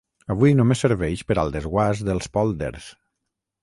Avui 0.35 0.55
només 0.59 0.81
serveix 0.85 1.23
per 1.33 1.39
al 1.43 1.55
desguàs 1.59 2.05
dels 2.11 2.35
pòlders. 2.39 2.93